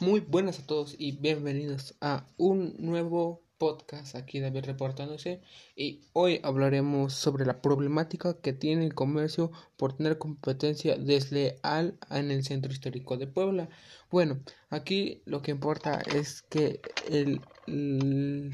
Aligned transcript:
Muy 0.00 0.20
buenas 0.20 0.58
a 0.58 0.66
todos 0.66 0.94
y 0.96 1.12
bienvenidos 1.12 1.94
a 2.00 2.26
un 2.38 2.74
nuevo 2.78 3.42
podcast 3.58 4.16
aquí 4.16 4.40
David 4.40 4.64
reportándose 4.64 5.42
y 5.76 6.00
hoy 6.14 6.40
hablaremos 6.42 7.12
sobre 7.12 7.44
la 7.44 7.60
problemática 7.60 8.40
que 8.40 8.54
tiene 8.54 8.86
el 8.86 8.94
comercio 8.94 9.52
por 9.76 9.92
tener 9.92 10.16
competencia 10.16 10.96
desleal 10.96 11.98
en 12.08 12.30
el 12.30 12.44
centro 12.44 12.72
histórico 12.72 13.18
de 13.18 13.26
Puebla. 13.26 13.68
Bueno, 14.10 14.40
aquí 14.70 15.20
lo 15.26 15.42
que 15.42 15.50
importa 15.50 16.00
es 16.16 16.40
que 16.40 16.80
el, 17.10 17.42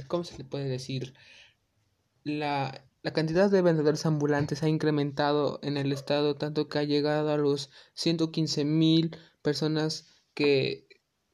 ¿cómo 0.09 0.25
se 0.25 0.39
le 0.39 0.45
puede 0.45 0.69
decir? 0.69 1.15
La, 2.25 2.85
la 3.03 3.13
cantidad 3.13 3.49
de 3.49 3.63
vendedores 3.63 4.05
ambulantes 4.05 4.65
ha 4.65 4.69
incrementado 4.69 5.61
en 5.63 5.77
el 5.77 5.93
estado 5.93 6.35
tanto 6.35 6.69
que 6.69 6.81
ha 6.81 6.83
llegado 6.83 7.31
a 7.31 7.37
los 7.37 7.71
115 7.95 8.65
mil 8.65 9.17
personas 9.43 10.09
que 10.35 10.86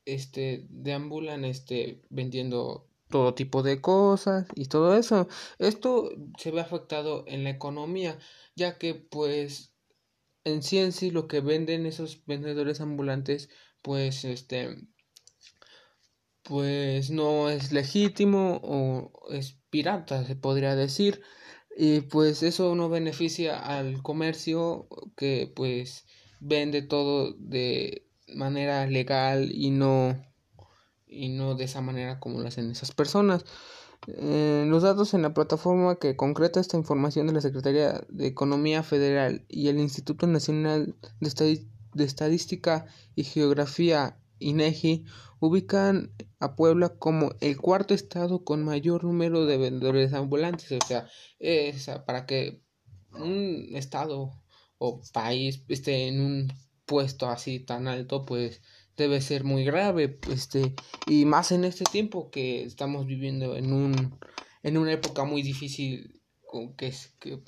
este 0.05 0.66
deambulan 0.71 1.45
este 1.45 2.02
vendiendo 2.11 2.88
todo 3.11 3.34
tipo 3.34 3.62
de 3.62 3.80
cosas 3.80 4.47
y 4.55 4.66
todo 4.66 4.97
eso. 4.97 5.28
Esto 5.59 6.11
se 6.38 6.51
ve 6.51 6.61
afectado 6.61 7.25
en 7.28 7.45
la 7.45 7.51
economía, 7.51 8.19
ya 8.56 8.78
que 8.78 8.95
pues 8.95 9.73
en 10.45 10.62
sí 10.62 11.11
lo 11.11 11.28
que 11.28 11.41
venden 11.41 11.87
esos 11.87 12.25
vendedores 12.27 12.80
ambulantes 12.80 13.48
pues 13.83 14.25
este 14.25 14.88
pues 16.42 17.11
no 17.11 17.48
es 17.50 17.73
legítimo 17.73 18.61
o 18.64 19.12
es 19.30 19.59
pirata 19.70 20.25
se 20.25 20.34
podría 20.37 20.75
decir 20.75 21.23
y 21.77 22.00
pues 22.03 22.42
eso 22.42 22.75
no 22.75 22.89
beneficia 22.89 23.59
al 23.59 24.03
comercio 24.03 24.89
que 25.16 25.53
pues 25.55 26.06
vende 26.41 26.83
todo 26.83 27.33
de 27.34 28.09
manera 28.34 28.86
legal 28.86 29.50
y 29.52 29.70
no 29.70 30.16
y 31.06 31.28
no 31.28 31.54
de 31.54 31.64
esa 31.64 31.80
manera 31.80 32.18
como 32.18 32.41
lo 32.41 32.48
hacen 32.48 32.70
esas 32.70 32.92
personas. 32.92 33.45
Eh, 34.08 34.64
los 34.66 34.83
datos 34.83 35.14
en 35.14 35.22
la 35.22 35.33
plataforma 35.33 35.97
que 35.97 36.16
concreta 36.16 36.58
esta 36.58 36.77
información 36.77 37.28
de 37.28 37.34
la 37.34 37.41
Secretaría 37.41 38.05
de 38.08 38.27
Economía 38.27 38.83
Federal 38.83 39.44
y 39.48 39.69
el 39.69 39.78
Instituto 39.78 40.27
Nacional 40.27 40.97
de, 41.20 42.05
Estadística 42.05 42.86
y 43.14 43.24
Geografía 43.24 44.19
INEGI 44.41 45.05
ubican 45.39 46.12
a 46.41 46.56
Puebla 46.56 46.89
como 46.89 47.33
el 47.41 47.56
cuarto 47.58 47.94
estado 47.94 48.44
con 48.44 48.64
mayor 48.64 49.05
número 49.05 49.46
de 49.46 49.58
vendedores 49.58 50.12
ambulantes. 50.14 50.72
O 50.72 50.84
sea, 50.86 51.06
es 51.39 51.89
para 52.05 52.27
que 52.27 52.61
un 53.14 53.69
estado 53.74 54.33
o 54.78 55.00
país 55.12 55.64
esté 55.69 56.08
en 56.08 56.20
un 56.20 56.52
puesto 56.93 57.31
así 57.31 57.59
tan 57.59 57.89
alto, 57.89 58.27
pues 58.27 58.61
debe 58.98 59.23
ser 59.23 59.45
muy 59.45 59.65
grave, 59.65 60.19
este, 60.31 60.75
y 61.07 61.25
más 61.25 61.51
en 61.51 61.65
este 61.65 61.85
tiempo 61.85 62.31
que 62.31 62.65
estamos 62.65 63.07
viviendo 63.07 63.57
en 63.57 63.73
un 63.73 64.19
en 64.62 64.77
una 64.77 64.93
época 64.93 65.25
muy 65.25 65.41
difícil 65.41 66.20
que 66.77 66.89
es 66.89 67.15
que 67.19 67.39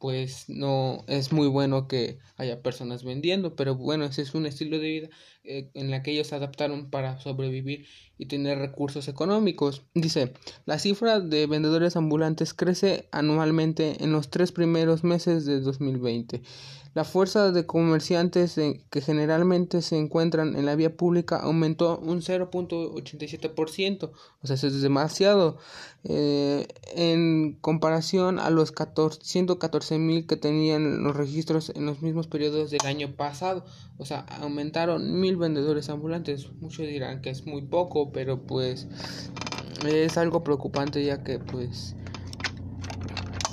pues 0.00 0.46
no 0.48 1.04
es 1.06 1.32
muy 1.32 1.46
bueno 1.46 1.86
que 1.86 2.18
haya 2.36 2.60
personas 2.60 3.04
vendiendo 3.04 3.54
pero 3.54 3.76
bueno 3.76 4.04
ese 4.04 4.22
es 4.22 4.34
un 4.34 4.46
estilo 4.46 4.80
de 4.80 4.88
vida 4.88 5.08
eh, 5.44 5.70
en 5.72 5.90
la 5.90 6.02
que 6.02 6.10
ellos 6.10 6.26
se 6.26 6.34
adaptaron 6.34 6.90
para 6.90 7.20
sobrevivir 7.20 7.86
y 8.18 8.26
tener 8.26 8.58
recursos 8.58 9.08
económicos. 9.08 9.86
Dice 9.94 10.34
la 10.66 10.78
cifra 10.78 11.20
de 11.20 11.46
vendedores 11.46 11.96
ambulantes 11.96 12.52
crece 12.52 13.08
anualmente 13.12 14.02
en 14.04 14.12
los 14.12 14.28
tres 14.28 14.52
primeros 14.52 15.04
meses 15.04 15.46
de 15.46 15.60
2020 15.60 16.42
la 16.98 17.04
fuerza 17.04 17.52
de 17.52 17.64
comerciantes 17.64 18.56
que 18.56 19.00
generalmente 19.00 19.82
se 19.82 19.96
encuentran 19.96 20.56
en 20.56 20.66
la 20.66 20.74
vía 20.74 20.96
pública 20.96 21.36
aumentó 21.36 21.96
un 22.00 22.22
0.87%, 22.22 24.10
o 24.42 24.46
sea, 24.48 24.56
eso 24.56 24.66
es 24.66 24.82
demasiado, 24.82 25.58
eh, 26.02 26.66
en 26.96 27.56
comparación 27.60 28.40
a 28.40 28.50
los 28.50 28.74
114 29.20 29.98
mil 30.00 30.26
que 30.26 30.34
tenían 30.34 31.04
los 31.04 31.14
registros 31.14 31.70
en 31.76 31.86
los 31.86 32.02
mismos 32.02 32.26
periodos 32.26 32.72
del 32.72 32.84
año 32.84 33.14
pasado, 33.14 33.64
o 33.96 34.04
sea, 34.04 34.26
aumentaron 34.40 35.20
mil 35.20 35.36
vendedores 35.36 35.90
ambulantes. 35.90 36.50
Muchos 36.60 36.88
dirán 36.88 37.22
que 37.22 37.30
es 37.30 37.46
muy 37.46 37.62
poco, 37.62 38.10
pero 38.10 38.42
pues 38.42 38.88
es 39.86 40.18
algo 40.18 40.42
preocupante 40.42 41.04
ya 41.04 41.22
que 41.22 41.38
pues 41.38 41.94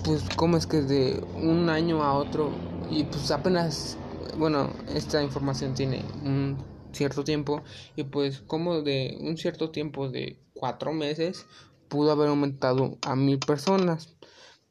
pues 0.04 0.24
cómo 0.36 0.58
es 0.58 0.66
que 0.66 0.82
de 0.82 1.24
un 1.36 1.70
año 1.70 2.04
a 2.04 2.14
otro 2.14 2.52
y 2.90 3.04
pues 3.04 3.32
apenas, 3.32 3.98
bueno, 4.38 4.72
esta 4.94 5.22
información 5.24 5.74
tiene 5.74 6.04
un 6.24 6.58
cierto 6.92 7.24
tiempo 7.24 7.62
y 7.96 8.04
pues 8.04 8.42
como 8.42 8.82
de 8.82 9.18
un 9.20 9.38
cierto 9.38 9.72
tiempo 9.72 10.10
de 10.10 10.40
cuatro 10.54 10.94
meses 10.94 11.46
pudo 11.88 12.12
haber 12.12 12.30
aumentado 12.30 12.98
a 13.02 13.16
mil 13.16 13.40
personas. 13.40 14.16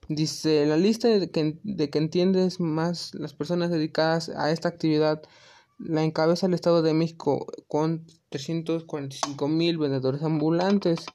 Dice, 0.08 0.66
la 0.66 0.76
lista 0.76 1.08
de 1.08 1.30
que, 1.30 1.58
de 1.62 1.90
que 1.90 1.98
entiendes 1.98 2.60
más 2.60 3.14
las 3.14 3.32
personas 3.32 3.70
dedicadas 3.70 4.28
a 4.28 4.50
esta 4.50 4.68
actividad 4.68 5.22
la 5.78 6.04
encabeza 6.04 6.46
el 6.46 6.54
Estado 6.54 6.82
de 6.82 6.94
México 6.94 7.46
con 7.68 8.06
345 8.30 9.48
mil 9.48 9.78
vendedores 9.78 10.22
ambulantes. 10.22 11.06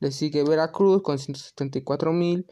Le 0.00 0.10
sigue 0.12 0.42
Veracruz 0.42 1.02
con 1.02 1.18
174 1.18 2.12
mil 2.12 2.46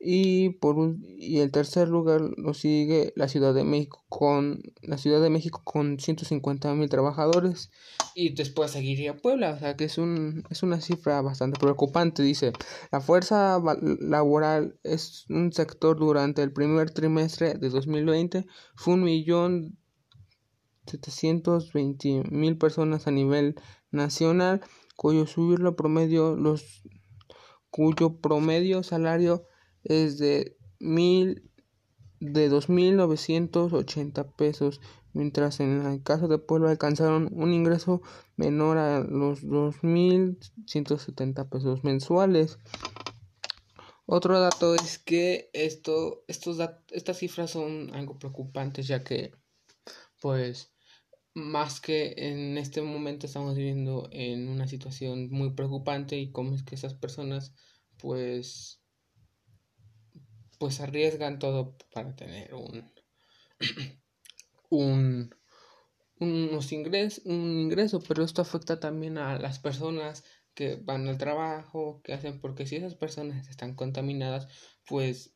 y 0.00 0.50
por 0.50 0.96
y 1.00 1.40
el 1.40 1.50
tercer 1.50 1.88
lugar 1.88 2.20
lo 2.20 2.54
sigue 2.54 3.12
la 3.16 3.26
Ciudad 3.26 3.52
de 3.52 3.64
México 3.64 4.04
con 4.08 4.62
la 4.80 4.96
Ciudad 4.96 5.20
de 5.20 5.28
México 5.28 5.62
con 5.64 5.98
150 5.98 6.72
mil 6.74 6.88
trabajadores. 6.88 7.70
Y 8.14 8.34
después 8.34 8.70
seguiría 8.70 9.16
Puebla 9.16 9.50
o 9.50 9.58
sea 9.58 9.76
que 9.76 9.84
es 9.84 9.98
un 9.98 10.44
es 10.50 10.62
una 10.62 10.80
cifra 10.80 11.20
bastante 11.20 11.58
preocupante 11.58 12.22
dice. 12.22 12.52
La 12.92 13.00
fuerza 13.00 13.60
laboral 14.00 14.78
es 14.84 15.26
un 15.30 15.52
sector 15.52 15.98
durante 15.98 16.42
el 16.42 16.52
primer 16.52 16.90
trimestre 16.90 17.54
de 17.54 17.68
2020 17.68 18.46
fue 18.76 18.94
un 18.94 19.02
millón 19.02 19.78
setecientos 20.86 21.72
mil 21.74 22.56
personas 22.56 23.06
a 23.08 23.10
nivel 23.10 23.56
nacional 23.90 24.60
cuyo 24.96 25.26
subirlo 25.26 25.76
promedio 25.76 26.36
los 26.36 26.82
cuyo 27.70 28.20
promedio 28.20 28.82
salario 28.82 29.44
es 29.88 30.18
de 30.18 30.56
mil 30.78 31.48
de 32.20 32.50
2.980 32.50 34.34
pesos, 34.36 34.80
mientras 35.12 35.60
en 35.60 35.86
el 35.86 36.02
caso 36.02 36.28
de 36.28 36.38
Puebla 36.38 36.70
alcanzaron 36.70 37.28
un 37.32 37.52
ingreso 37.52 38.02
menor 38.36 38.78
a 38.78 39.00
los 39.00 39.44
2.170 39.44 41.48
pesos 41.48 41.84
mensuales. 41.84 42.58
Otro 44.06 44.40
dato 44.40 44.74
es 44.74 44.98
que 44.98 45.50
esto, 45.52 46.24
estos 46.28 46.58
estas 46.90 47.18
cifras 47.18 47.50
son 47.50 47.94
algo 47.94 48.18
preocupantes 48.18 48.88
ya 48.88 49.04
que, 49.04 49.32
pues, 50.20 50.72
más 51.34 51.80
que 51.80 52.14
en 52.16 52.58
este 52.58 52.82
momento 52.82 53.26
estamos 53.26 53.54
viviendo 53.54 54.08
en 54.10 54.48
una 54.48 54.66
situación 54.66 55.28
muy 55.30 55.52
preocupante 55.52 56.18
y 56.18 56.32
cómo 56.32 56.54
es 56.54 56.62
que 56.62 56.74
esas 56.74 56.94
personas, 56.94 57.54
pues, 57.98 58.77
pues 60.58 60.80
arriesgan 60.80 61.38
todo 61.38 61.76
para 61.92 62.14
tener 62.16 62.54
un, 62.54 62.92
un 64.70 65.30
unos 66.20 66.72
ingres, 66.72 67.22
un 67.24 67.58
ingreso, 67.58 68.00
pero 68.00 68.24
esto 68.24 68.42
afecta 68.42 68.80
también 68.80 69.18
a 69.18 69.38
las 69.38 69.58
personas 69.58 70.24
que 70.54 70.76
van 70.76 71.06
al 71.08 71.18
trabajo, 71.18 72.00
que 72.02 72.12
hacen, 72.12 72.40
porque 72.40 72.66
si 72.66 72.76
esas 72.76 72.94
personas 72.94 73.48
están 73.48 73.74
contaminadas, 73.74 74.48
pues 74.86 75.34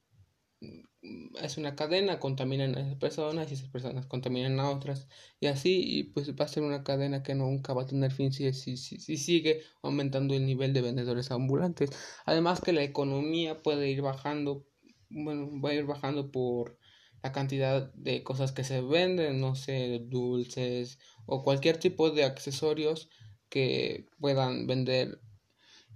mm, 0.60 1.36
es 1.42 1.56
una 1.58 1.76
cadena, 1.76 2.18
contaminan 2.18 2.76
a 2.76 2.80
esas 2.80 2.96
personas 2.96 3.50
y 3.50 3.54
esas 3.54 3.68
personas 3.68 4.06
contaminan 4.06 4.58
a 4.60 4.70
otras 4.70 5.08
y 5.40 5.46
así 5.46 5.82
y 5.98 6.04
pues 6.04 6.32
va 6.34 6.44
a 6.44 6.48
ser 6.48 6.62
una 6.62 6.84
cadena 6.84 7.22
que 7.22 7.34
nunca 7.34 7.74
va 7.74 7.82
a 7.82 7.86
tener 7.86 8.12
fin 8.12 8.32
si, 8.32 8.52
si, 8.52 8.76
si, 8.76 8.98
si 8.98 9.16
sigue 9.16 9.62
aumentando 9.82 10.34
el 10.34 10.46
nivel 10.46 10.72
de 10.72 10.82
vendedores 10.82 11.30
ambulantes. 11.30 11.90
Además 12.24 12.60
que 12.60 12.72
la 12.72 12.82
economía 12.82 13.62
puede 13.62 13.90
ir 13.90 14.02
bajando 14.02 14.66
bueno, 15.12 15.48
va 15.60 15.70
a 15.70 15.74
ir 15.74 15.84
bajando 15.84 16.30
por 16.30 16.78
la 17.22 17.32
cantidad 17.32 17.92
de 17.94 18.22
cosas 18.24 18.52
que 18.52 18.64
se 18.64 18.80
venden, 18.80 19.40
no 19.40 19.54
sé, 19.54 20.00
dulces 20.08 20.98
o 21.26 21.42
cualquier 21.44 21.78
tipo 21.78 22.10
de 22.10 22.24
accesorios 22.24 23.08
que 23.48 24.08
puedan 24.18 24.66
vender. 24.66 25.20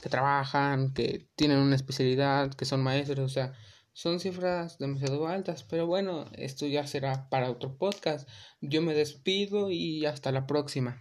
que 0.00 0.08
trabajan, 0.08 0.94
que 0.94 1.28
tienen 1.36 1.58
una 1.58 1.76
especialidad, 1.76 2.54
que 2.54 2.64
son 2.64 2.82
maestros, 2.82 3.18
o 3.18 3.28
sea, 3.28 3.52
son 3.92 4.20
cifras 4.20 4.78
demasiado 4.78 5.26
altas, 5.26 5.64
pero 5.64 5.86
bueno, 5.86 6.26
esto 6.32 6.66
ya 6.66 6.86
será 6.86 7.28
para 7.28 7.50
otro 7.50 7.76
podcast. 7.76 8.28
Yo 8.60 8.82
me 8.82 8.94
despido 8.94 9.70
y 9.70 10.06
hasta 10.06 10.32
la 10.32 10.46
próxima. 10.46 11.00